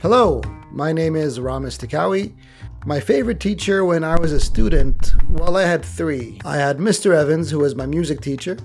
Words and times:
Hello, 0.00 0.40
my 0.70 0.92
name 0.92 1.16
is 1.16 1.40
Ramis 1.40 1.76
Takawi. 1.76 2.32
My 2.86 3.00
favorite 3.00 3.40
teacher 3.40 3.84
when 3.84 4.04
I 4.04 4.14
was 4.14 4.30
a 4.30 4.38
student, 4.38 5.12
well, 5.28 5.56
I 5.56 5.64
had 5.64 5.84
three. 5.84 6.40
I 6.44 6.56
had 6.56 6.78
Mr. 6.78 7.16
Evans, 7.16 7.50
who 7.50 7.58
was 7.58 7.74
my 7.74 7.84
music 7.84 8.20
teacher. 8.20 8.56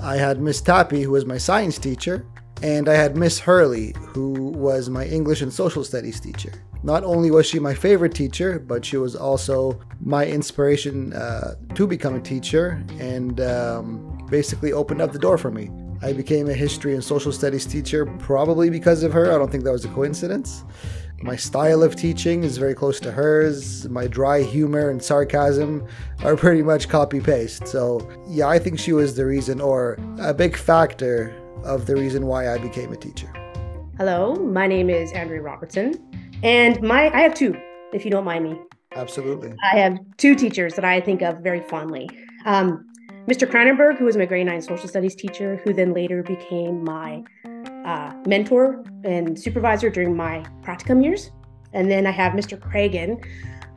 I 0.00 0.18
had 0.18 0.40
Miss 0.40 0.60
Tappy, 0.60 1.02
who 1.02 1.10
was 1.10 1.26
my 1.26 1.36
science 1.36 1.78
teacher. 1.78 2.24
And 2.62 2.88
I 2.88 2.94
had 2.94 3.16
Miss 3.16 3.40
Hurley, 3.40 3.92
who 3.98 4.52
was 4.52 4.88
my 4.88 5.04
English 5.06 5.42
and 5.42 5.52
social 5.52 5.82
studies 5.82 6.20
teacher. 6.20 6.52
Not 6.84 7.02
only 7.02 7.32
was 7.32 7.46
she 7.46 7.58
my 7.58 7.74
favorite 7.74 8.14
teacher, 8.14 8.60
but 8.60 8.84
she 8.84 8.98
was 8.98 9.16
also 9.16 9.80
my 10.00 10.26
inspiration 10.26 11.12
uh, 11.12 11.56
to 11.74 11.88
become 11.88 12.14
a 12.14 12.20
teacher 12.20 12.80
and 13.00 13.40
um, 13.40 14.28
basically 14.30 14.72
opened 14.72 15.02
up 15.02 15.10
the 15.10 15.18
door 15.18 15.38
for 15.38 15.50
me. 15.50 15.70
I 16.00 16.12
became 16.12 16.48
a 16.48 16.54
history 16.54 16.94
and 16.94 17.02
social 17.02 17.32
studies 17.32 17.66
teacher 17.66 18.06
probably 18.06 18.70
because 18.70 19.02
of 19.02 19.12
her. 19.12 19.32
I 19.34 19.38
don't 19.38 19.50
think 19.50 19.64
that 19.64 19.72
was 19.72 19.84
a 19.84 19.88
coincidence. 19.88 20.64
My 21.22 21.34
style 21.34 21.82
of 21.82 21.96
teaching 21.96 22.44
is 22.44 22.56
very 22.56 22.74
close 22.74 23.00
to 23.00 23.10
hers. 23.10 23.88
My 23.88 24.06
dry 24.06 24.42
humor 24.42 24.90
and 24.90 25.02
sarcasm 25.02 25.84
are 26.22 26.36
pretty 26.36 26.62
much 26.62 26.88
copy 26.88 27.20
paste. 27.20 27.66
So, 27.66 28.08
yeah, 28.28 28.46
I 28.46 28.60
think 28.60 28.78
she 28.78 28.92
was 28.92 29.16
the 29.16 29.26
reason 29.26 29.60
or 29.60 29.98
a 30.20 30.32
big 30.32 30.56
factor 30.56 31.34
of 31.64 31.86
the 31.86 31.96
reason 31.96 32.26
why 32.26 32.48
I 32.54 32.58
became 32.58 32.92
a 32.92 32.96
teacher. 32.96 33.32
Hello, 33.96 34.36
my 34.36 34.68
name 34.68 34.90
is 34.90 35.10
Andrea 35.10 35.42
Robertson, 35.42 35.96
and 36.44 36.80
my 36.80 37.12
I 37.12 37.22
have 37.22 37.34
two, 37.34 37.56
if 37.92 38.04
you 38.04 38.12
don't 38.12 38.24
mind 38.24 38.44
me. 38.44 38.60
Absolutely. 38.92 39.52
I 39.72 39.78
have 39.78 39.98
two 40.18 40.36
teachers 40.36 40.74
that 40.74 40.84
I 40.84 41.00
think 41.00 41.22
of 41.22 41.38
very 41.38 41.60
fondly. 41.62 42.08
Um, 42.44 42.84
Mr. 43.28 43.46
Cranenberg, 43.46 43.98
who 43.98 44.06
was 44.06 44.16
my 44.16 44.24
grade 44.24 44.46
nine 44.46 44.62
social 44.62 44.88
studies 44.88 45.14
teacher, 45.14 45.60
who 45.62 45.74
then 45.74 45.92
later 45.92 46.22
became 46.22 46.82
my 46.82 47.22
uh, 47.84 48.14
mentor 48.26 48.82
and 49.04 49.38
supervisor 49.38 49.90
during 49.90 50.16
my 50.16 50.42
practicum 50.62 51.04
years. 51.04 51.30
And 51.74 51.90
then 51.90 52.06
I 52.06 52.10
have 52.10 52.32
Mr. 52.32 52.58
Cragen, 52.58 53.22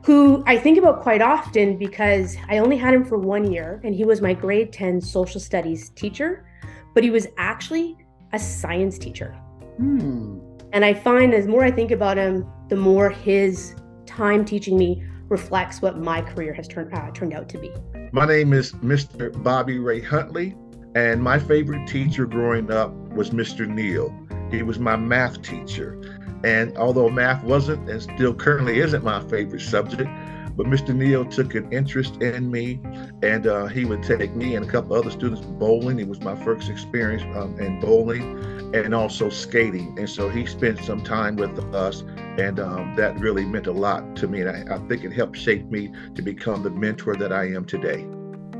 who 0.06 0.42
I 0.46 0.56
think 0.56 0.78
about 0.78 1.02
quite 1.02 1.20
often 1.20 1.76
because 1.76 2.34
I 2.48 2.58
only 2.58 2.78
had 2.78 2.94
him 2.94 3.04
for 3.04 3.18
one 3.18 3.52
year 3.52 3.78
and 3.84 3.94
he 3.94 4.06
was 4.06 4.22
my 4.22 4.32
grade 4.32 4.72
10 4.72 5.02
social 5.02 5.38
studies 5.38 5.90
teacher, 5.90 6.46
but 6.94 7.04
he 7.04 7.10
was 7.10 7.26
actually 7.36 7.98
a 8.32 8.38
science 8.38 8.96
teacher. 8.96 9.32
Hmm. 9.76 10.38
And 10.72 10.82
I 10.82 10.94
find 10.94 11.34
as 11.34 11.46
more 11.46 11.62
I 11.62 11.70
think 11.70 11.90
about 11.90 12.16
him, 12.16 12.50
the 12.70 12.76
more 12.76 13.10
his 13.10 13.74
time 14.06 14.46
teaching 14.46 14.78
me 14.78 15.04
reflects 15.28 15.82
what 15.82 15.98
my 15.98 16.22
career 16.22 16.54
has 16.54 16.66
turned 16.66 16.94
uh, 16.94 17.10
turned 17.10 17.34
out 17.34 17.50
to 17.50 17.58
be. 17.58 17.70
My 18.14 18.26
name 18.26 18.52
is 18.52 18.72
Mr. 18.72 19.42
Bobby 19.42 19.78
Ray 19.78 20.02
Huntley, 20.02 20.54
and 20.94 21.22
my 21.22 21.38
favorite 21.38 21.88
teacher 21.88 22.26
growing 22.26 22.70
up 22.70 22.92
was 23.14 23.30
Mr. 23.30 23.66
Neal. 23.66 24.14
He 24.50 24.62
was 24.62 24.78
my 24.78 24.96
math 24.96 25.40
teacher. 25.40 25.98
And 26.44 26.76
although 26.76 27.08
math 27.08 27.42
wasn't 27.42 27.88
and 27.88 28.02
still 28.02 28.34
currently 28.34 28.80
isn't 28.80 29.02
my 29.02 29.20
favorite 29.30 29.62
subject, 29.62 30.10
but 30.58 30.66
Mr. 30.66 30.94
Neal 30.94 31.24
took 31.24 31.54
an 31.54 31.72
interest 31.72 32.20
in 32.20 32.50
me, 32.50 32.80
and 33.22 33.46
uh, 33.46 33.64
he 33.68 33.86
would 33.86 34.02
take 34.02 34.36
me 34.36 34.56
and 34.56 34.66
a 34.66 34.68
couple 34.68 34.94
other 34.94 35.10
students 35.10 35.40
bowling. 35.40 35.98
It 35.98 36.06
was 36.06 36.20
my 36.20 36.36
first 36.44 36.68
experience 36.68 37.22
um, 37.34 37.58
in 37.58 37.80
bowling 37.80 38.74
and 38.74 38.94
also 38.94 39.30
skating. 39.30 39.98
And 39.98 40.10
so 40.10 40.28
he 40.28 40.44
spent 40.44 40.80
some 40.80 41.02
time 41.02 41.36
with 41.36 41.58
us, 41.74 42.04
and 42.38 42.60
um, 42.60 42.94
that 42.96 43.18
really 43.18 43.44
meant 43.44 43.66
a 43.66 43.72
lot 43.72 44.16
to 44.16 44.28
me. 44.28 44.40
And 44.40 44.50
I, 44.50 44.76
I 44.76 44.78
think 44.88 45.04
it 45.04 45.12
helped 45.12 45.36
shape 45.36 45.64
me 45.66 45.92
to 46.14 46.22
become 46.22 46.62
the 46.62 46.70
mentor 46.70 47.16
that 47.16 47.32
I 47.32 47.44
am 47.44 47.64
today. 47.64 48.06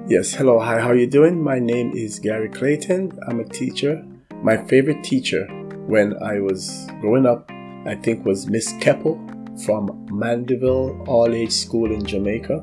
Yes, 0.06 0.34
hello, 0.34 0.58
hi, 0.58 0.80
how 0.80 0.88
are 0.88 0.96
you 0.96 1.06
doing? 1.06 1.42
My 1.42 1.58
name 1.58 1.92
is 1.92 2.18
Gary 2.18 2.48
Clayton. 2.48 3.18
I'm 3.28 3.40
a 3.40 3.44
teacher. 3.44 4.04
My 4.42 4.56
favorite 4.66 5.04
teacher 5.04 5.46
when 5.86 6.20
I 6.22 6.40
was 6.40 6.86
growing 7.00 7.26
up, 7.26 7.50
I 7.86 7.94
think, 7.94 8.24
was 8.24 8.48
Miss 8.48 8.72
Keppel 8.80 9.20
from 9.64 10.06
Mandeville 10.10 11.04
All 11.06 11.32
Age 11.32 11.52
School 11.52 11.92
in 11.92 12.04
Jamaica. 12.04 12.62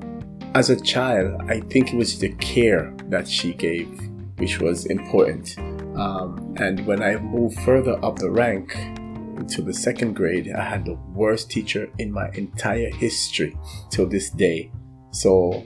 As 0.56 0.69
a 0.69 0.81
child, 0.81 1.41
I 1.47 1.59
think 1.62 1.94
it 1.94 1.97
was 1.97 2.19
the 2.19 2.33
care 2.35 2.94
that 3.06 3.28
she 3.28 3.53
gave, 3.53 3.88
which 4.38 4.59
was 4.59 4.85
important. 4.85 5.57
Um, 5.97 6.56
and 6.57 6.85
when 6.85 7.01
I 7.01 7.17
moved 7.17 7.59
further 7.62 8.03
up 8.03 8.17
the 8.17 8.31
rank 8.31 8.75
into 9.39 9.61
the 9.61 9.73
second 9.73 10.13
grade, 10.13 10.51
I 10.51 10.63
had 10.63 10.85
the 10.85 10.97
worst 11.13 11.50
teacher 11.50 11.89
in 11.97 12.11
my 12.11 12.29
entire 12.33 12.89
history 12.89 13.57
till 13.89 14.05
this 14.05 14.29
day. 14.29 14.72
So, 15.11 15.66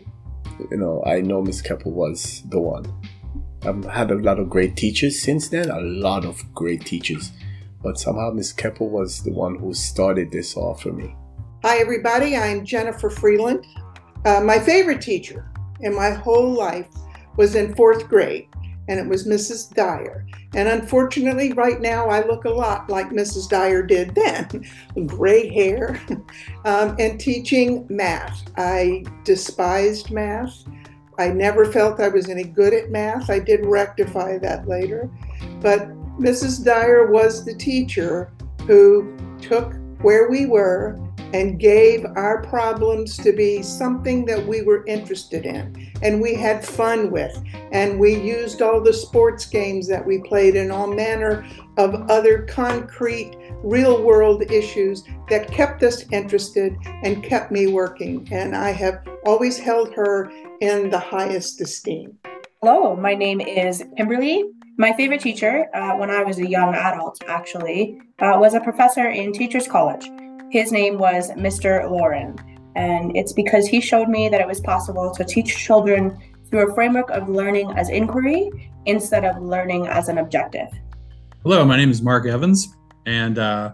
you 0.72 0.78
know, 0.78 1.04
I 1.06 1.22
know 1.22 1.42
Miss 1.42 1.62
Keppel 1.62 1.92
was 1.92 2.44
the 2.50 2.60
one. 2.60 2.86
I've 3.64 3.84
had 3.86 4.12
a 4.12 4.16
lot 4.16 4.40
of 4.40 4.50
great 4.50 4.76
teachers 4.76 5.22
since 5.22 5.50
then, 5.50 5.70
a 5.70 5.82
lot 5.82 6.26
of 6.26 6.42
great 6.54 6.86
teachers. 6.86 7.32
But 7.82 8.00
somehow 8.00 8.32
Miss 8.32 8.54
Keppel 8.54 8.90
was 8.90 9.24
the 9.24 9.34
one 9.34 9.56
who 9.56 9.74
started 9.74 10.32
this 10.32 10.56
all 10.56 10.76
for 10.76 10.94
me. 10.94 11.16
Hi, 11.64 11.78
everybody. 11.78 12.38
I'm 12.38 12.66
Jennifer 12.66 13.10
Freeland. 13.10 13.66
Uh, 14.26 14.42
my 14.42 14.60
favorite 14.60 15.02
teacher 15.02 15.52
in 15.82 15.96
my 15.96 16.12
whole 16.12 16.54
life 16.54 16.88
was 17.36 17.56
in 17.56 17.76
fourth 17.76 18.08
grade, 18.08 18.48
and 18.88 19.00
it 19.00 19.08
was 19.08 19.28
Mrs. 19.28 19.74
Dyer. 19.74 20.26
And 20.56 20.68
unfortunately, 20.68 21.54
right 21.54 21.80
now, 21.82 22.10
I 22.10 22.26
look 22.26 22.46
a 22.46 22.50
lot 22.50 22.90
like 22.90 23.10
Mrs. 23.10 23.50
Dyer 23.50 23.82
did 23.82 24.14
then 24.16 24.66
gray 25.08 25.52
hair 25.54 26.00
um, 26.66 26.96
and 27.00 27.20
teaching 27.20 27.86
math. 27.90 28.44
I 28.58 29.04
despised 29.24 30.12
math. 30.12 30.64
I 31.18 31.30
never 31.30 31.72
felt 31.72 32.00
I 32.00 32.08
was 32.08 32.30
any 32.30 32.44
good 32.44 32.74
at 32.74 32.90
math. 32.90 33.30
I 33.30 33.40
did 33.40 33.66
rectify 33.66 34.38
that 34.40 34.68
later. 34.68 35.10
But 35.62 35.90
Mrs. 36.20 36.64
Dyer 36.64 37.12
was 37.12 37.46
the 37.46 37.56
teacher 37.56 38.32
who 38.66 39.16
took 39.42 39.74
where 40.04 40.30
we 40.30 40.46
were 40.46 41.00
and 41.34 41.60
gave 41.60 42.06
our 42.16 42.44
problems 42.44 43.18
to 43.18 43.34
be 43.34 43.64
something 43.64 44.24
that 44.26 44.46
we 44.46 44.62
were 44.62 44.86
interested 44.86 45.46
in 45.46 45.92
and 46.04 46.22
we 46.22 46.36
had 46.36 46.64
fun 46.64 47.10
with. 47.10 47.36
And 47.72 48.00
we 48.00 48.16
used 48.16 48.62
all 48.62 48.82
the 48.82 48.94
sports 48.94 49.46
games 49.46 49.88
that 49.88 50.06
we 50.06 50.20
played 50.20 50.56
and 50.56 50.72
all 50.72 50.88
manner 50.88 51.44
of 51.78 51.96
other 52.12 52.44
concrete, 52.44 53.36
real 53.64 54.04
world 54.04 54.44
issues 54.52 55.04
that 55.30 55.52
kept 55.52 55.82
us 55.82 56.06
interested 56.12 56.76
and 57.04 57.24
kept 57.24 57.52
me 57.52 57.68
working. 57.68 58.28
And 58.32 58.56
I 58.56 58.72
have 58.72 59.04
always 59.26 59.58
held 59.58 59.92
her 59.96 60.32
in 60.62 60.92
the 60.92 61.00
highest 61.00 61.60
esteem. 61.62 62.18
Hello, 62.62 62.96
my 62.96 63.16
name 63.16 63.42
is 63.42 63.84
Kimberly. 63.98 64.44
My 64.76 64.92
favorite 64.94 65.22
teacher, 65.22 65.68
uh, 65.76 65.96
when 65.98 66.10
I 66.10 66.24
was 66.24 66.40
a 66.40 66.50
young 66.50 66.74
adult, 66.74 67.22
actually, 67.28 68.02
uh, 68.18 68.34
was 68.38 68.56
a 68.56 68.60
professor 68.60 69.10
in 69.10 69.32
Teachers 69.32 69.68
College. 69.68 70.10
His 70.50 70.72
name 70.72 70.98
was 70.98 71.30
Mr. 71.34 71.88
Lauren, 71.92 72.36
and 72.76 73.16
it's 73.16 73.34
because 73.34 73.68
he 73.68 73.80
showed 73.80 74.10
me 74.10 74.30
that 74.30 74.42
it 74.42 74.48
was 74.48 74.60
possible 74.62 75.12
to 75.12 75.24
teach 75.24 75.56
children 75.56 76.18
through 76.50 76.72
a 76.72 76.74
framework 76.74 77.12
of 77.12 77.30
learning 77.30 77.72
as 77.74 77.90
inquiry 77.90 78.50
instead 78.88 79.24
of 79.24 79.44
learning 79.44 79.86
as 79.86 80.10
an 80.10 80.18
objective. 80.18 80.70
Hello, 81.44 81.64
my 81.64 81.78
name 81.78 81.92
is 81.92 82.02
Mark 82.02 82.26
Evans, 82.26 82.76
and 83.06 83.38
uh, 83.38 83.74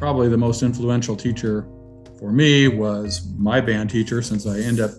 probably 0.00 0.28
the 0.28 0.38
most 0.38 0.64
influential 0.64 1.14
teacher 1.14 1.64
for 2.18 2.32
me 2.32 2.66
was 2.66 3.24
my 3.36 3.60
band 3.60 3.88
teacher 3.90 4.20
since 4.20 4.48
I 4.48 4.58
ended 4.58 4.86
up 4.86 4.90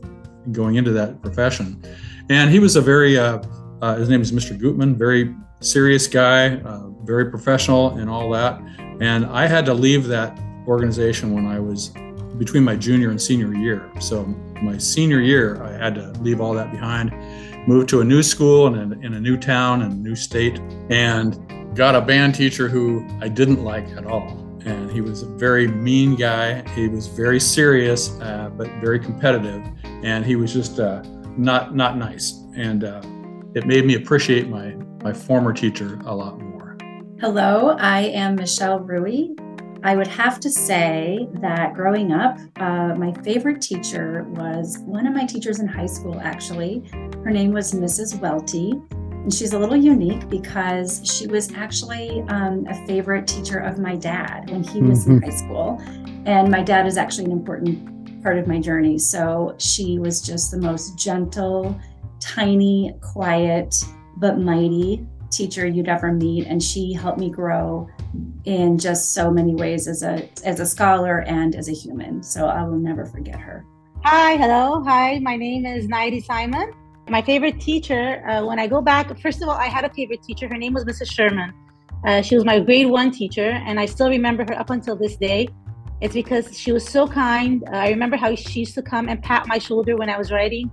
going 0.53 0.75
into 0.75 0.91
that 0.91 1.21
profession. 1.21 1.83
And 2.29 2.49
he 2.49 2.59
was 2.59 2.77
a 2.77 2.81
very 2.81 3.17
uh, 3.17 3.43
uh, 3.81 3.95
his 3.95 4.09
name 4.09 4.21
is 4.21 4.31
Mr. 4.31 4.57
Gutman, 4.57 4.95
very 4.95 5.35
serious 5.59 6.07
guy, 6.07 6.57
uh, 6.57 6.89
very 7.03 7.29
professional 7.29 7.97
and 7.97 8.09
all 8.09 8.29
that. 8.31 8.61
And 8.99 9.25
I 9.25 9.47
had 9.47 9.65
to 9.65 9.73
leave 9.73 10.07
that 10.07 10.39
organization 10.67 11.33
when 11.33 11.45
I 11.45 11.59
was 11.59 11.91
between 12.37 12.63
my 12.63 12.75
junior 12.75 13.09
and 13.09 13.21
senior 13.21 13.53
year. 13.53 13.91
So 13.99 14.25
my 14.61 14.77
senior 14.77 15.19
year, 15.19 15.61
I 15.63 15.71
had 15.71 15.95
to 15.95 16.11
leave 16.21 16.39
all 16.39 16.53
that 16.53 16.71
behind, 16.71 17.11
move 17.67 17.87
to 17.87 18.01
a 18.01 18.03
new 18.03 18.21
school 18.21 18.67
and 18.67 19.03
in, 19.03 19.13
a 19.13 19.19
new 19.19 19.37
town 19.37 19.81
and 19.81 20.03
new 20.03 20.15
state, 20.15 20.59
and 20.89 21.39
got 21.75 21.95
a 21.95 22.01
band 22.01 22.35
teacher 22.35 22.67
who 22.67 23.07
I 23.19 23.27
didn't 23.27 23.63
like 23.63 23.87
at 23.89 24.05
all. 24.05 24.37
And 24.65 24.91
he 24.91 25.01
was 25.01 25.23
a 25.23 25.25
very 25.25 25.67
mean 25.67 26.15
guy. 26.15 26.67
He 26.75 26.87
was 26.87 27.07
very 27.07 27.39
serious, 27.39 28.19
uh, 28.21 28.51
but 28.55 28.67
very 28.79 28.99
competitive, 28.99 29.67
and 29.83 30.23
he 30.23 30.35
was 30.35 30.53
just 30.53 30.79
uh, 30.79 31.01
not 31.35 31.75
not 31.75 31.97
nice. 31.97 32.43
And 32.55 32.83
uh, 32.83 33.01
it 33.53 33.65
made 33.65 33.85
me 33.85 33.95
appreciate 33.95 34.47
my 34.47 34.75
my 35.03 35.11
former 35.11 35.51
teacher 35.53 35.99
a 36.05 36.15
lot 36.15 36.39
more. 36.39 36.77
Hello, 37.19 37.75
I 37.79 38.01
am 38.01 38.35
Michelle 38.35 38.79
Rui. 38.79 39.29
I 39.83 39.95
would 39.95 40.07
have 40.07 40.39
to 40.41 40.49
say 40.49 41.27
that 41.41 41.73
growing 41.73 42.11
up, 42.11 42.37
uh, 42.57 42.93
my 42.95 43.11
favorite 43.23 43.61
teacher 43.61 44.25
was 44.29 44.77
one 44.85 45.07
of 45.07 45.13
my 45.13 45.25
teachers 45.25 45.59
in 45.59 45.67
high 45.67 45.87
school, 45.87 46.19
actually. 46.21 46.87
Her 47.23 47.31
name 47.31 47.51
was 47.51 47.73
Mrs. 47.73 48.19
Welty. 48.19 48.73
And 48.91 49.33
she's 49.33 49.53
a 49.53 49.59
little 49.59 49.75
unique 49.75 50.29
because 50.29 51.01
she 51.03 51.27
was 51.27 51.51
actually 51.53 52.23
um, 52.27 52.65
a 52.67 52.87
favorite 52.87 53.27
teacher 53.27 53.59
of 53.59 53.79
my 53.79 53.95
dad 53.95 54.49
when 54.51 54.63
he 54.63 54.81
was 54.81 55.05
mm-hmm. 55.05 55.17
in 55.17 55.21
high 55.23 55.35
school. 55.35 55.81
And 56.25 56.49
my 56.49 56.61
dad 56.61 56.85
is 56.85 56.97
actually 56.97 57.25
an 57.25 57.31
important 57.31 58.23
part 58.23 58.37
of 58.37 58.47
my 58.47 58.59
journey. 58.59 58.97
So 58.97 59.55
she 59.57 59.99
was 59.99 60.21
just 60.21 60.51
the 60.51 60.57
most 60.57 60.97
gentle, 60.97 61.79
tiny, 62.21 62.93
quiet, 63.01 63.75
but 64.17 64.39
mighty 64.39 65.05
teacher 65.31 65.65
you'd 65.65 65.89
ever 65.89 66.13
meet. 66.13 66.47
And 66.47 66.61
she 66.61 66.93
helped 66.93 67.19
me 67.19 67.29
grow 67.29 67.89
in 68.45 68.77
just 68.77 69.13
so 69.13 69.31
many 69.31 69.55
ways 69.55 69.87
as 69.87 70.03
a 70.03 70.29
as 70.45 70.59
a 70.59 70.65
scholar 70.65 71.21
and 71.21 71.55
as 71.55 71.67
a 71.67 71.73
human. 71.73 72.23
So 72.23 72.47
I 72.47 72.63
will 72.63 72.77
never 72.77 73.05
forget 73.05 73.39
her. 73.39 73.65
Hi, 74.03 74.35
hello, 74.35 74.81
hi. 74.83 75.19
My 75.19 75.35
name 75.35 75.65
is 75.65 75.87
Naidi 75.87 76.23
Simon. 76.23 76.71
My 77.09 77.21
favorite 77.21 77.59
teacher, 77.59 78.25
uh, 78.27 78.45
when 78.45 78.57
I 78.57 78.67
go 78.67 78.81
back, 78.81 79.19
first 79.19 79.41
of 79.41 79.49
all, 79.49 79.55
I 79.55 79.67
had 79.67 79.83
a 79.83 79.93
favorite 79.93 80.23
teacher. 80.23 80.47
Her 80.47 80.57
name 80.57 80.73
was 80.73 80.85
Mrs. 80.85 81.11
Sherman. 81.11 81.53
Uh, 82.05 82.21
she 82.21 82.35
was 82.35 82.45
my 82.45 82.59
grade 82.59 82.87
one 82.87 83.11
teacher, 83.11 83.49
and 83.67 83.79
I 83.79 83.85
still 83.85 84.09
remember 84.09 84.43
her 84.43 84.57
up 84.57 84.69
until 84.69 84.95
this 84.95 85.17
day. 85.17 85.47
It's 85.99 86.15
because 86.15 86.57
she 86.57 86.71
was 86.71 86.87
so 86.87 87.07
kind. 87.07 87.63
Uh, 87.67 87.77
I 87.77 87.89
remember 87.89 88.17
how 88.17 88.33
she 88.33 88.61
used 88.61 88.73
to 88.75 88.81
come 88.81 89.07
and 89.07 89.21
pat 89.21 89.47
my 89.47 89.59
shoulder 89.59 89.95
when 89.97 90.09
I 90.09 90.17
was 90.17 90.31
writing 90.31 90.71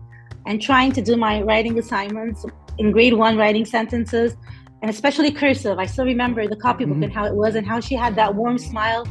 and 0.49 0.63
trying 0.63 0.91
to 0.93 1.03
do 1.03 1.15
my 1.15 1.43
writing 1.43 1.79
assignments 1.79 2.45
in 2.79 2.91
grade 2.91 3.13
one, 3.13 3.37
writing 3.37 3.67
sentences, 3.67 4.35
and 4.81 4.91
especially 4.91 5.31
cursive. 5.31 5.79
I 5.79 5.85
still 5.85 6.07
remember 6.07 6.49
the 6.49 6.57
copybook 6.57 6.95
mm-hmm. 6.95 7.03
and 7.05 7.13
how 7.13 7.27
it 7.27 7.35
was, 7.35 7.55
and 7.55 7.67
how 7.67 7.81
she 7.81 7.95
had 7.95 8.17
that 8.17 8.35
warm 8.35 8.57
smile. 8.57 9.07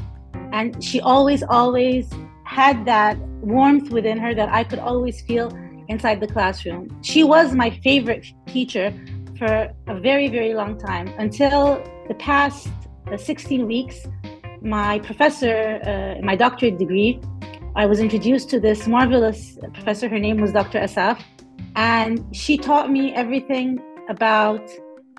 And 0.52 0.84
she 0.84 1.00
always, 1.00 1.44
always 1.44 2.10
had 2.44 2.86
that 2.86 3.18
warmth 3.54 3.92
within 3.92 4.18
her 4.18 4.34
that 4.34 4.50
I 4.50 4.64
could 4.64 4.80
always 4.80 5.22
feel 5.22 5.56
inside 5.90 6.20
the 6.20 6.28
classroom. 6.28 6.98
She 7.04 7.24
was 7.24 7.54
my 7.54 7.70
favorite 7.70 8.26
teacher 8.48 8.92
for 9.38 9.70
a 9.88 10.00
very, 10.00 10.30
very 10.30 10.56
long 10.56 10.80
time 10.80 11.08
until 11.20 11.84
the 12.08 12.16
past 12.16 12.68
uh, 13.12 13.18
16 13.18 13.68
weeks. 13.68 14.08
My 14.62 14.98
professor, 15.00 15.80
uh, 15.86 16.26
my 16.26 16.36
doctorate 16.36 16.80
degree, 16.80 17.22
I 17.78 17.86
was 17.86 18.00
introduced 18.00 18.50
to 18.50 18.60
this 18.60 18.88
marvelous 18.88 19.56
professor. 19.72 20.10
Her 20.10 20.18
name 20.18 20.42
was 20.42 20.52
Dr. 20.52 20.80
Asaf, 20.80 21.24
and 21.76 22.26
she 22.36 22.58
taught 22.58 22.90
me 22.90 23.14
everything 23.14 23.78
about 24.10 24.68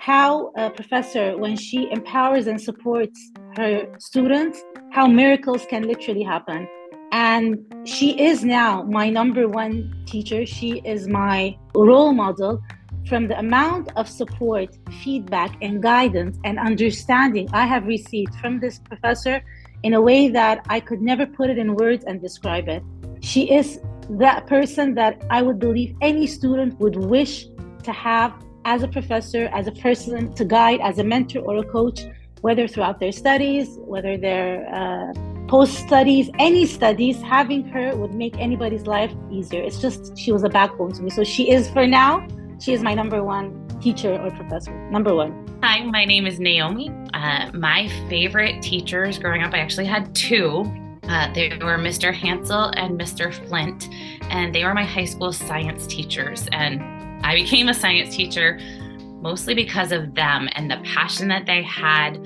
how 0.00 0.50
a 0.56 0.68
professor, 0.68 1.38
when 1.38 1.56
she 1.56 1.88
empowers 1.92 2.48
and 2.48 2.60
supports 2.60 3.30
her 3.56 3.86
students, 4.00 4.60
how 4.90 5.06
miracles 5.06 5.66
can 5.70 5.84
literally 5.84 6.24
happen. 6.24 6.66
And 7.12 7.60
she 7.84 8.20
is 8.20 8.44
now 8.44 8.82
my 8.82 9.08
number 9.08 9.46
one 9.46 9.94
teacher. 10.04 10.44
She 10.44 10.82
is 10.84 11.06
my 11.06 11.56
role 11.76 12.12
model 12.12 12.60
from 13.08 13.28
the 13.28 13.38
amount 13.38 13.92
of 13.94 14.08
support, 14.08 14.76
feedback, 15.04 15.56
and 15.62 15.80
guidance 15.80 16.36
and 16.42 16.58
understanding 16.58 17.48
I 17.52 17.66
have 17.66 17.86
received 17.86 18.34
from 18.40 18.58
this 18.58 18.80
professor 18.80 19.44
in 19.82 19.94
a 19.94 20.00
way 20.00 20.28
that 20.28 20.64
I 20.68 20.80
could 20.80 21.00
never 21.00 21.26
put 21.26 21.50
it 21.50 21.58
in 21.58 21.74
words 21.74 22.04
and 22.04 22.20
describe 22.20 22.68
it. 22.68 22.82
She 23.20 23.50
is 23.50 23.80
that 24.10 24.46
person 24.46 24.94
that 24.94 25.22
I 25.30 25.42
would 25.42 25.58
believe 25.58 25.94
any 26.00 26.26
student 26.26 26.78
would 26.80 26.96
wish 26.96 27.46
to 27.82 27.92
have 27.92 28.32
as 28.64 28.82
a 28.82 28.88
professor, 28.88 29.46
as 29.52 29.66
a 29.66 29.72
person 29.72 30.32
to 30.34 30.44
guide, 30.44 30.80
as 30.80 30.98
a 30.98 31.04
mentor 31.04 31.40
or 31.40 31.56
a 31.58 31.64
coach, 31.64 32.00
whether 32.40 32.68
throughout 32.68 33.00
their 33.00 33.12
studies, 33.12 33.76
whether 33.78 34.16
they're 34.16 34.66
uh, 34.74 35.12
post 35.48 35.74
studies, 35.78 36.30
any 36.38 36.66
studies, 36.66 37.20
having 37.22 37.66
her 37.68 37.96
would 37.96 38.14
make 38.14 38.36
anybody's 38.38 38.86
life 38.86 39.12
easier. 39.30 39.62
It's 39.62 39.80
just 39.80 40.16
she 40.16 40.32
was 40.32 40.44
a 40.44 40.48
backbone 40.48 40.92
to 40.92 41.02
me. 41.02 41.10
So 41.10 41.24
she 41.24 41.50
is 41.50 41.68
for 41.70 41.86
now, 41.86 42.26
she 42.60 42.72
is 42.72 42.82
my 42.82 42.94
number 42.94 43.22
one 43.22 43.66
teacher 43.80 44.12
or 44.20 44.30
professor. 44.30 44.72
Number 44.90 45.14
one. 45.14 45.47
Hi, 45.60 45.82
my 45.82 46.04
name 46.04 46.24
is 46.24 46.38
Naomi. 46.38 46.88
Uh, 47.14 47.50
my 47.52 47.88
favorite 48.08 48.62
teachers 48.62 49.18
growing 49.18 49.42
up, 49.42 49.52
I 49.52 49.58
actually 49.58 49.86
had 49.86 50.14
two. 50.14 50.62
Uh, 51.08 51.32
they 51.32 51.48
were 51.48 51.76
Mr. 51.76 52.14
Hansel 52.14 52.70
and 52.76 52.98
Mr. 52.98 53.34
Flint, 53.48 53.88
and 54.30 54.54
they 54.54 54.62
were 54.62 54.72
my 54.72 54.84
high 54.84 55.04
school 55.04 55.32
science 55.32 55.84
teachers. 55.88 56.46
And 56.52 56.80
I 57.26 57.34
became 57.34 57.68
a 57.68 57.74
science 57.74 58.14
teacher 58.14 58.60
mostly 59.20 59.52
because 59.52 59.90
of 59.90 60.14
them 60.14 60.48
and 60.52 60.70
the 60.70 60.76
passion 60.84 61.26
that 61.26 61.44
they 61.46 61.64
had 61.64 62.24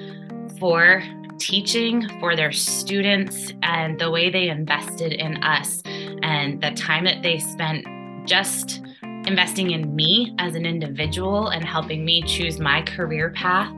for 0.61 1.03
teaching 1.39 2.07
for 2.21 2.37
their 2.37 2.53
students 2.53 3.55
and 3.63 3.99
the 3.99 4.11
way 4.11 4.29
they 4.29 4.51
invested 4.51 5.15
in 5.15 5.43
us 5.43 5.83
and 6.23 6.63
the 6.63 6.73
time 6.73 7.05
that 7.05 7.23
they 7.23 7.39
spent 7.39 7.87
just 8.29 8.83
investing 9.27 9.71
in 9.71 9.95
me 9.95 10.35
as 10.39 10.55
an 10.55 10.67
individual 10.67 11.49
and 11.49 11.65
helping 11.65 12.05
me 12.05 12.23
choose 12.23 12.59
my 12.59 12.83
career 12.83 13.31
path 13.31 13.71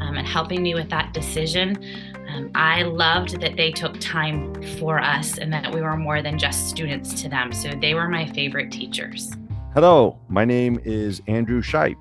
um, 0.00 0.16
and 0.16 0.26
helping 0.26 0.62
me 0.62 0.74
with 0.74 0.90
that 0.90 1.12
decision. 1.12 1.76
Um, 2.28 2.50
I 2.54 2.82
loved 2.82 3.40
that 3.40 3.56
they 3.56 3.70
took 3.70 3.98
time 4.00 4.60
for 4.78 4.98
us 4.98 5.38
and 5.38 5.52
that 5.52 5.72
we 5.72 5.80
were 5.80 5.96
more 5.96 6.20
than 6.22 6.38
just 6.38 6.68
students 6.68 7.20
to 7.22 7.28
them. 7.28 7.52
So 7.52 7.70
they 7.70 7.94
were 7.94 8.08
my 8.08 8.26
favorite 8.26 8.70
teachers. 8.70 9.32
Hello, 9.74 10.18
my 10.28 10.44
name 10.44 10.80
is 10.84 11.22
Andrew 11.26 11.62
Shipe. 11.62 11.96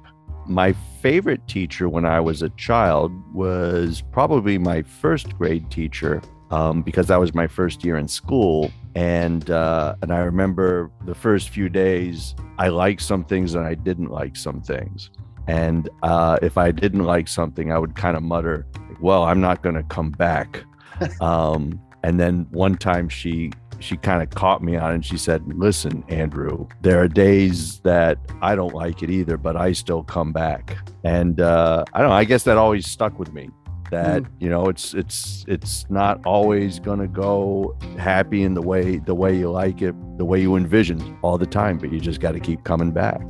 My 0.46 0.74
favorite 1.02 1.48
teacher 1.48 1.90
when 1.90 2.06
I 2.06 2.20
was 2.20 2.42
a 2.42 2.50
child 2.52 3.12
was 3.34 4.02
probably 4.12 4.58
my 4.58 4.82
first 4.82 5.38
grade 5.38 5.70
teacher 5.70 6.22
um, 6.52 6.82
because 6.82 7.08
that 7.08 7.20
was 7.20 7.34
my 7.34 7.48
first 7.48 7.84
year 7.84 7.98
in 7.98 8.08
school. 8.08 8.72
And 8.96 9.50
uh, 9.50 9.96
and 10.02 10.12
I 10.12 10.20
remember 10.20 10.92
the 11.06 11.16
first 11.16 11.50
few 11.50 11.70
days, 11.70 12.36
I 12.58 12.70
liked 12.70 13.02
some 13.02 13.24
things 13.24 13.54
and 13.56 13.66
I 13.66 13.76
didn't 13.76 14.10
like 14.10 14.36
some 14.36 14.62
things. 14.62 15.12
And 15.48 15.90
uh, 16.04 16.40
if 16.42 16.58
I 16.58 16.72
didn't 16.72 17.04
like 17.04 17.28
something, 17.28 17.72
I 17.72 17.78
would 17.78 17.96
kind 17.96 18.18
of 18.18 18.24
mutter, 18.24 18.66
"Well, 19.00 19.24
I'm 19.24 19.40
not 19.40 19.62
going 19.62 19.76
to 19.76 19.84
come 19.84 20.12
back." 20.12 20.64
um, 21.22 21.80
and 22.04 22.20
then 22.20 22.48
one 22.52 22.76
time 22.76 23.08
she 23.08 23.52
she 23.80 23.98
kind 23.98 24.24
of 24.24 24.30
caught 24.32 24.64
me 24.64 24.76
on 24.76 24.92
it 24.92 24.96
and 24.96 25.06
she 25.06 25.18
said, 25.18 25.44
Listen, 25.48 26.04
Andrew, 26.08 26.68
there 26.82 27.02
are 27.02 27.08
days 27.08 27.80
that 27.82 28.18
I 28.42 28.56
don't 28.56 28.74
like 28.74 29.04
it 29.04 29.10
either, 29.10 29.38
but 29.38 29.56
I 29.56 29.74
still 29.74 30.04
come 30.04 30.34
back. 30.34 30.78
And 31.04 31.40
uh, 31.40 31.86
I 31.94 32.00
don't 32.00 32.10
know, 32.10 32.16
I 32.16 32.24
guess 32.24 32.44
that 32.44 32.58
always 32.58 32.88
stuck 32.88 33.20
with 33.20 33.34
me 33.34 33.50
that 33.90 34.24
mm. 34.24 34.30
you 34.40 34.50
know 34.50 34.68
it's 34.68 34.94
it's 34.94 35.46
it's 35.48 35.86
not 35.90 36.20
always 36.26 36.80
going 36.80 37.00
to 37.00 37.08
go 37.08 37.78
happy 37.98 38.44
in 38.44 38.54
the 38.54 38.62
way 38.62 38.98
the 38.98 39.16
way 39.16 39.36
you 39.36 39.50
like 39.50 39.82
it 39.82 39.96
the 40.18 40.26
way 40.26 40.42
you 40.42 40.56
envision 40.56 41.18
all 41.22 41.38
the 41.38 41.46
time 41.46 41.78
but 41.78 41.92
you 41.92 42.00
just 42.00 42.20
got 42.20 42.32
to 42.32 42.40
keep 42.40 42.64
coming 42.64 42.92
back 42.92 43.22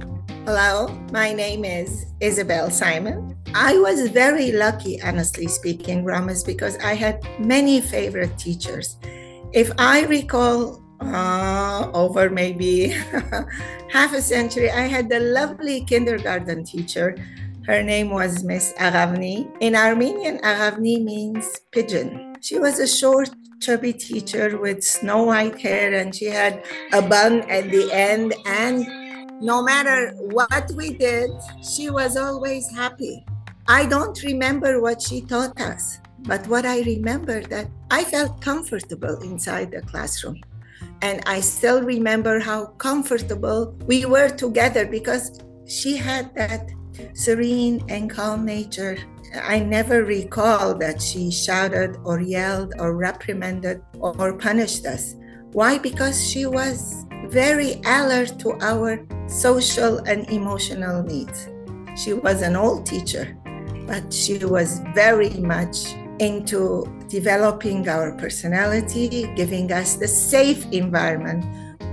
hello 0.45 0.87
my 1.11 1.33
name 1.33 1.65
is 1.65 2.05
isabel 2.21 2.69
simon 2.69 3.37
i 3.53 3.77
was 3.77 4.09
very 4.09 4.51
lucky 4.51 5.01
honestly 5.01 5.47
speaking 5.47 6.03
Ramis, 6.03 6.45
because 6.45 6.77
i 6.77 6.93
had 6.93 7.21
many 7.39 7.81
favorite 7.81 8.37
teachers 8.37 8.97
if 9.53 9.71
I 9.77 10.05
recall, 10.05 10.81
uh, 10.99 11.89
over 11.93 12.29
maybe 12.29 12.87
half 13.91 14.13
a 14.13 14.21
century, 14.21 14.69
I 14.69 14.87
had 14.87 15.11
a 15.11 15.19
lovely 15.19 15.85
kindergarten 15.85 16.63
teacher. 16.63 17.15
Her 17.67 17.83
name 17.83 18.11
was 18.11 18.45
Miss 18.45 18.71
Aravni. 18.79 19.51
In 19.59 19.75
Armenian, 19.75 20.37
Aravni 20.39 21.03
means 21.03 21.59
pigeon. 21.73 22.37
She 22.39 22.59
was 22.59 22.79
a 22.79 22.87
short, 22.87 23.29
chubby 23.59 23.91
teacher 23.91 24.57
with 24.57 24.85
snow 24.85 25.23
white 25.23 25.59
hair, 25.59 25.93
and 25.93 26.15
she 26.15 26.27
had 26.27 26.63
a 26.93 27.01
bun 27.01 27.41
at 27.51 27.69
the 27.69 27.91
end. 27.91 28.33
And 28.45 28.87
no 29.41 29.61
matter 29.61 30.15
what 30.15 30.71
we 30.77 30.93
did, 30.93 31.29
she 31.61 31.89
was 31.89 32.15
always 32.15 32.71
happy. 32.71 33.25
I 33.67 33.85
don't 33.85 34.15
remember 34.23 34.79
what 34.79 35.01
she 35.01 35.19
taught 35.19 35.59
us, 35.59 35.99
but 36.19 36.47
what 36.47 36.65
I 36.65 36.83
remember 36.83 37.41
that 37.51 37.67
I 37.91 38.05
felt 38.05 38.39
comfortable 38.39 39.19
inside 39.23 39.71
the 39.71 39.81
classroom. 39.81 40.39
And 41.01 41.21
I 41.25 41.41
still 41.41 41.83
remember 41.83 42.39
how 42.39 42.67
comfortable 42.77 43.75
we 43.85 44.05
were 44.05 44.29
together 44.29 44.85
because 44.85 45.41
she 45.65 45.97
had 45.97 46.33
that 46.35 46.69
serene 47.13 47.83
and 47.89 48.09
calm 48.09 48.45
nature. 48.45 48.97
I 49.43 49.59
never 49.59 50.03
recall 50.03 50.75
that 50.75 51.01
she 51.01 51.31
shouted 51.31 51.97
or 52.03 52.21
yelled 52.21 52.73
or 52.79 52.95
reprimanded 52.95 53.81
or 53.99 54.33
punished 54.33 54.85
us. 54.85 55.15
Why? 55.51 55.77
Because 55.77 56.29
she 56.29 56.45
was 56.45 57.05
very 57.27 57.81
alert 57.85 58.39
to 58.39 58.53
our 58.61 59.05
social 59.27 59.97
and 59.99 60.29
emotional 60.29 61.03
needs. 61.03 61.49
She 61.95 62.13
was 62.13 62.41
an 62.41 62.55
old 62.55 62.85
teacher, 62.85 63.37
but 63.85 64.13
she 64.13 64.37
was 64.45 64.81
very 64.93 65.31
much 65.31 65.95
into 66.19 66.85
developing 67.09 67.87
our 67.87 68.11
personality, 68.13 69.29
giving 69.35 69.71
us 69.71 69.95
the 69.95 70.07
safe 70.07 70.65
environment 70.71 71.45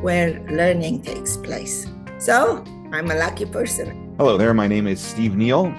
where 0.02 0.40
learning 0.50 1.02
takes 1.02 1.36
place. 1.36 1.86
So 2.18 2.64
I'm 2.92 3.10
a 3.10 3.14
lucky 3.14 3.46
person. 3.46 4.03
Hello 4.16 4.38
there. 4.38 4.54
My 4.54 4.68
name 4.68 4.86
is 4.86 5.00
Steve 5.00 5.34
Neal. 5.34 5.74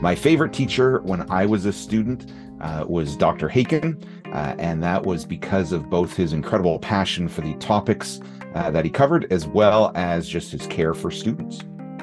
My 0.00 0.16
favorite 0.16 0.52
teacher 0.52 0.98
when 1.02 1.30
I 1.30 1.46
was 1.46 1.64
a 1.64 1.72
student 1.72 2.28
uh, 2.60 2.84
was 2.88 3.14
Dr. 3.16 3.48
Haken, 3.48 4.04
uh, 4.34 4.56
and 4.58 4.82
that 4.82 5.04
was 5.04 5.24
because 5.24 5.70
of 5.70 5.88
both 5.88 6.16
his 6.16 6.32
incredible 6.32 6.80
passion 6.80 7.28
for 7.28 7.42
the 7.42 7.54
topics 7.58 8.20
uh, 8.56 8.72
that 8.72 8.84
he 8.84 8.90
covered, 8.90 9.32
as 9.32 9.46
well 9.46 9.92
as 9.94 10.28
just 10.28 10.50
his 10.50 10.66
care 10.66 10.92
for 10.92 11.12
students. 11.12 11.60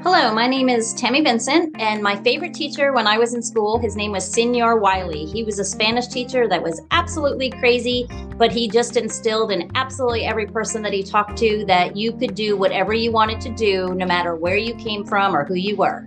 Hello, 0.08 0.32
my 0.32 0.46
name 0.46 0.70
is 0.70 0.94
Tammy 0.94 1.22
Vincent, 1.22 1.76
and 1.80 2.04
my 2.04 2.16
favorite 2.18 2.54
teacher 2.54 2.94
when 2.94 3.08
I 3.08 3.18
was 3.18 3.34
in 3.34 3.42
school, 3.42 3.80
his 3.80 3.96
name 3.96 4.12
was 4.12 4.24
Senor 4.24 4.78
Wiley. 4.78 5.26
He 5.26 5.44
was 5.44 5.58
a 5.58 5.66
Spanish 5.66 6.06
teacher 6.06 6.48
that 6.48 6.62
was 6.62 6.80
absolutely 6.92 7.50
crazy, 7.50 8.08
but 8.38 8.52
he 8.52 8.68
just 8.68 8.98
instilled 8.98 9.52
in 9.52 9.72
absolutely 9.74 10.24
every 10.24 10.46
person 10.46 10.84
that 10.84 10.94
he 10.94 11.02
talked 11.02 11.40
to 11.40 11.66
that 11.66 11.96
you 11.98 12.12
could 12.14 12.36
do 12.36 12.56
whatever 12.56 12.94
you 12.94 13.12
wanted 13.12 13.42
to 13.42 13.50
do, 13.56 13.96
no 13.96 14.06
matter 14.06 14.36
where 14.36 14.58
you 14.58 14.76
came 14.76 15.04
from 15.04 15.36
or 15.36 15.44
who 15.44 15.56
you 15.56 15.76
were. 15.76 16.06